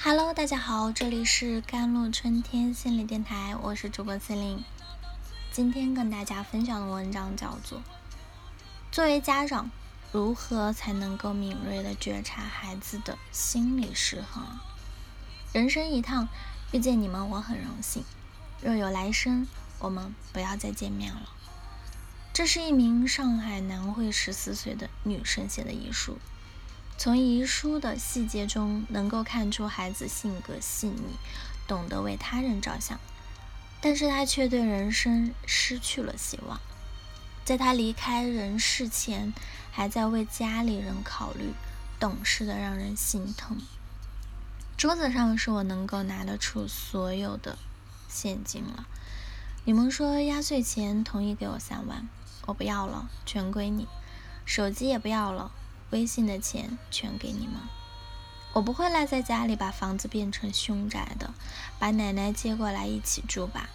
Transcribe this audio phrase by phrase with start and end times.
[0.00, 4.62] Hello，大家好，这里是甘露春天心理电台，我是主播司令。
[5.50, 7.78] 今天跟大家分享的文章叫做
[8.92, 9.68] 《作为家长，
[10.12, 14.44] 如何才能够敏锐的觉察孩子的心理失衡》。
[15.52, 16.28] 人生一趟，
[16.70, 18.04] 遇见你们我很荣幸。
[18.62, 19.48] 若有来生，
[19.80, 21.28] 我们不要再见面了。
[22.32, 26.18] 这是一名上海南汇十四岁的女生写的遗书。
[26.98, 31.16] 从遗书的细节中，能够看出孩子性格细腻，
[31.68, 32.98] 懂得为他人着想，
[33.80, 36.60] 但是他却对人生失去了希望。
[37.44, 39.32] 在他离开人世前，
[39.70, 41.52] 还在为家里人考虑，
[42.00, 43.58] 懂事的让人心疼。
[44.76, 47.56] 桌子上是我能够拿得出所有的
[48.08, 48.88] 现金了。
[49.64, 52.08] 你们说压岁钱同意给我三万，
[52.46, 53.86] 我不要了，全归你。
[54.44, 55.52] 手机也不要了。
[55.90, 57.56] 微信的钱全给你们，
[58.52, 61.32] 我不会赖在家里把房子变成凶宅的，
[61.78, 63.70] 把奶奶接过来一起住吧，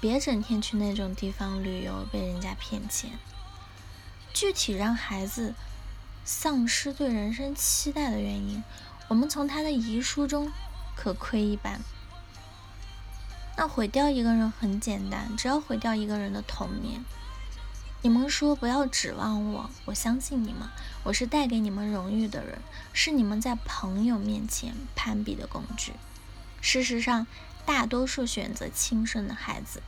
[0.00, 3.10] 别整天去那种地方旅游被人家骗钱。
[4.32, 5.54] 具体让孩子
[6.24, 8.64] 丧失对人生期待的原因，
[9.06, 10.50] 我们从他的遗书中
[10.96, 11.80] 可窥一斑。
[13.56, 17.04] 那毁掉一个人很简单，只要毁掉一个人的童年。
[18.04, 20.68] 你们说不要指望我，我相信你们。
[21.04, 22.58] 我是带给你们荣誉的人，
[22.92, 25.94] 是你们在朋友面前攀比的工具。
[26.60, 27.26] 事实上，
[27.64, 29.82] 大多数选择轻生的孩子，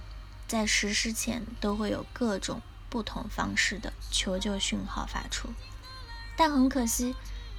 [0.48, 5.50] 在实施前都会有各种不同方式的求救讯号发出，
[6.38, 7.14] 但很可惜，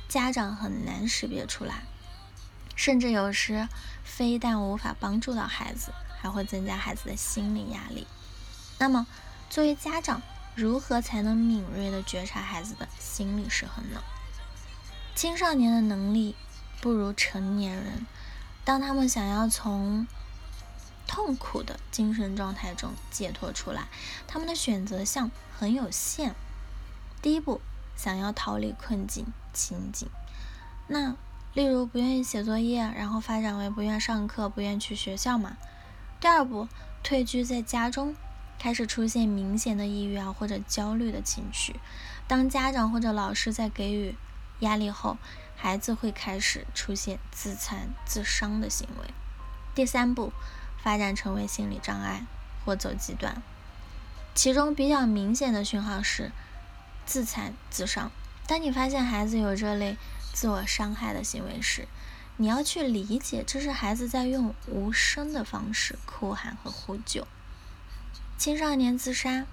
[0.10, 1.84] 家长很难识别出来，
[2.76, 3.70] 甚至有时
[4.04, 8.08] 非但无法帮助到孩子，还会增加孩子的心理压力。
[8.80, 9.06] 那么，
[9.52, 10.20] 作为家长，
[10.58, 14.02] 如何才能敏锐地觉察孩子的心理失衡呢？
[15.14, 16.36] 青少年的能力
[16.82, 18.08] 不如成年人，
[18.66, 20.08] 当他们想要从
[21.06, 23.88] 痛苦的精神状态中解脱出来，
[24.28, 26.34] 他们的选择项很有限。
[27.22, 27.62] 第一步，
[27.96, 30.10] 想要逃离困境情景，
[30.88, 31.16] 那
[31.54, 35.56] 例如不愿意写作业，然后发展为不愿上课、不愿去学校嘛。
[36.20, 36.68] 第二步，
[37.04, 38.16] 退居在家中。
[38.60, 41.80] 开始出现明显的抑郁啊或者焦虑的情绪。
[42.28, 44.16] 当家长或者老师在给予
[44.60, 45.18] 压力后，
[45.56, 49.14] 孩子会开始出现自残、自伤的行为。
[49.74, 50.34] 第三步，
[50.84, 52.26] 发展成为心理障碍
[52.66, 53.42] 或走极端。
[54.36, 56.32] 其中比较明显的讯号是
[57.06, 58.12] 自残、自伤。
[58.46, 59.98] 当你发现孩子有这类
[60.34, 61.88] 自我伤害的行为时，
[62.38, 67.28] 你要去理解，这是孩子在用无声的方式哭喊和呼救。
[68.38, 69.48] 青少年自杀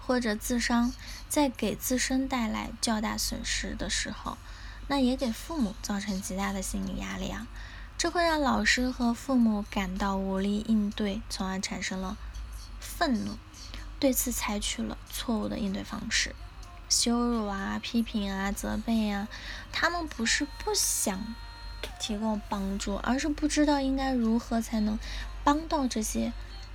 [0.00, 0.92] 或者自伤，
[1.28, 4.38] 在给自身带来较大损失的时候，
[4.88, 7.46] 那也给父母造成极大的心理压力啊！
[7.98, 12.16] 这会让老师和父母感到无力应对，从而产生了
[12.80, 13.36] 愤怒，
[14.00, 16.34] 对此采取了错误的应对方式，
[16.88, 19.28] 羞辱啊、批评啊、责备啊。
[19.70, 21.34] 他们不是不想
[22.00, 24.98] 提供帮助，而是不知道应该如何才能
[25.44, 26.32] 帮到这些。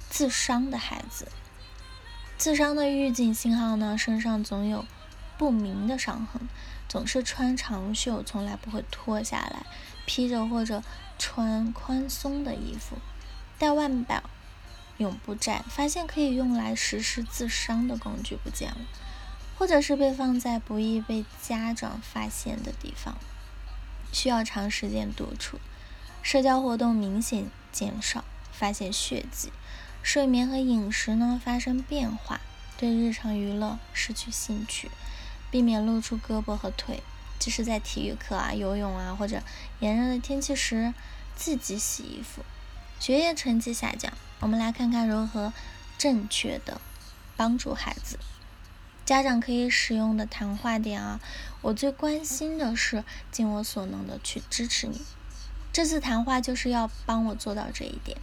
[0.10, 1.28] 自伤的孩子，
[2.38, 3.98] 自伤的预警信号呢？
[3.98, 4.86] 身上总有
[5.38, 6.48] 不明的伤痕，
[6.88, 9.66] 总是穿长袖，从来不会脱下来，
[10.06, 10.82] 披着或者
[11.20, 12.98] 穿宽松的衣服，
[13.60, 14.24] 戴腕表，
[14.98, 15.64] 永不摘。
[15.68, 18.78] 发现可以用来实施自伤的工具不见了，
[19.58, 23.18] 或者是被放在不易被家长发现的地方，
[24.12, 25.60] 需要长时间独处，
[26.24, 29.52] 社交活动明显减少，发现血迹。
[30.08, 32.40] 睡眠和饮食呢发生变化，
[32.78, 34.90] 对日常娱乐失去兴趣，
[35.52, 37.04] 避免露出胳膊和腿，
[37.38, 39.44] 即使在体育课啊、游泳啊或者
[39.82, 40.94] 炎热的天气时
[41.36, 42.46] 自己洗衣服，
[43.02, 44.14] 学业成绩下降。
[44.40, 45.52] 我们来看看如何
[45.98, 46.80] 正确的
[47.36, 48.18] 帮助孩子。
[49.04, 51.20] 家长可以使用的谈话点啊，
[51.60, 55.02] 我最关心的是尽我所能的去支持你。
[55.74, 58.18] 这次谈话就是要帮我做到这一点。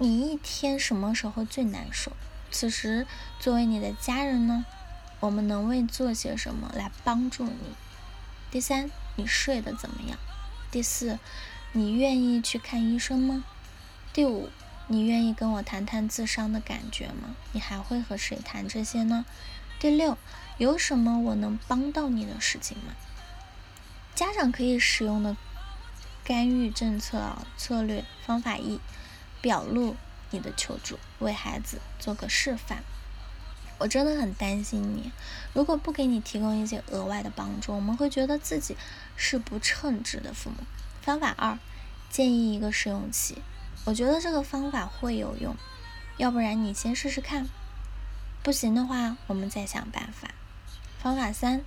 [0.00, 2.12] 你一天什么时候最难受？
[2.52, 3.04] 此时，
[3.40, 4.64] 作为你的家人呢，
[5.18, 7.74] 我们能为做些什么来帮助你？
[8.48, 10.16] 第三，你睡得怎么样？
[10.70, 11.18] 第四，
[11.72, 13.42] 你愿意去看医生吗？
[14.12, 14.50] 第五，
[14.86, 17.34] 你愿意跟我谈谈自伤的感觉吗？
[17.50, 19.26] 你还会和谁谈这些呢？
[19.80, 20.16] 第六，
[20.58, 22.94] 有什么我能帮到你的事情吗？
[24.14, 25.36] 家长可以使用的
[26.22, 28.78] 干预政策策略方法一。
[29.40, 29.96] 表露
[30.30, 32.82] 你的求助，为孩子做个示范。
[33.78, 35.12] 我真的很担心你，
[35.52, 38.76] 如果不给你提供一些额外的帮助，我们会觉得自己
[39.16, 40.56] 是不称职的父母。
[41.00, 41.58] 方法二，
[42.10, 43.40] 建议一个试用期。
[43.84, 45.56] 我觉得这个方法会有用，
[46.16, 47.46] 要不然你先试试看，
[48.42, 50.28] 不行的话我们再想办法。
[51.00, 51.62] 方法三，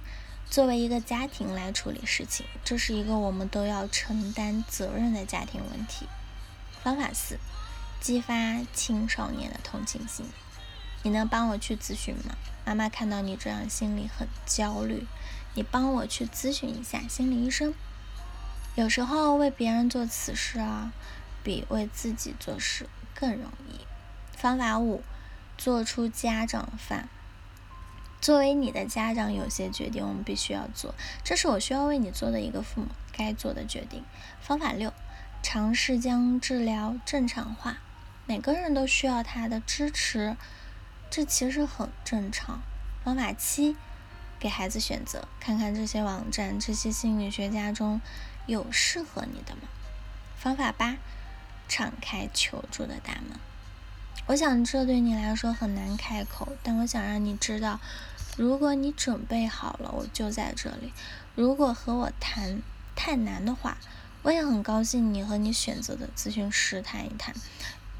[0.49, 6.05] 作为一个家庭来处理事情，这是一个我们都要承担责任的家庭问题。
[6.83, 7.39] 方法四，
[8.01, 8.33] 激发
[8.73, 10.25] 青少年的同情心。
[11.03, 12.35] 你能帮我去咨询吗？
[12.65, 15.05] 妈妈看到你这样，心里很焦虑。
[15.53, 17.75] 你帮我去咨询一下心理医生。
[18.73, 20.91] 有时候为别人做此事啊，
[21.43, 23.81] 比为自己做事更容易。
[24.35, 25.03] 方法五，
[25.55, 27.07] 做出家长饭。
[28.19, 34.03] 作为你的家长，有些决定我们必须要做，这是我需要为你做的一个父母该做的决定。
[34.39, 34.91] 方法六，
[35.43, 37.77] 尝试将治疗正常化。
[38.31, 40.37] 每个人都需要他的支持。
[41.09, 42.61] 这其实很正常。
[43.03, 43.75] 方法七，
[44.39, 47.99] 给孩子选择，看看这些网站、这些心理学家中
[48.45, 49.63] 有适合你的吗？
[50.37, 50.95] 方法八，
[51.67, 53.37] 敞开求助的大门。
[54.27, 57.81] 我想这对你来说很难开口，但我想让你知道，
[58.37, 60.93] 如果你准备好了，我就在这里。
[61.35, 62.61] 如果和我谈
[62.95, 63.77] 太难的话，
[64.21, 67.35] 我也很高兴你和你选择的咨询师谈一谈。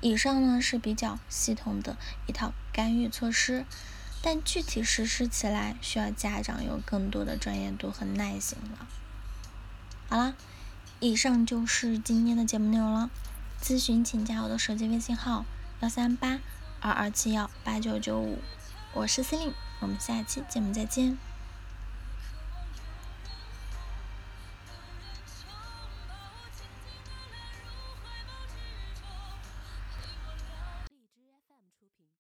[0.02, 1.96] 以上呢是比较系统的
[2.28, 3.66] 一套干预措施，
[4.22, 8.88] 但具体实施起来需要家长有更多的专业度和耐心了。
[10.10, 10.36] 好了，
[11.00, 13.10] 以上就是今天的节目内容了。
[13.62, 15.46] 咨询请加我的手机微信号
[15.82, 16.40] 幺三八
[16.80, 18.40] 二二七幺八九九五，
[18.94, 21.31] 我是司令，我们下期节目再见。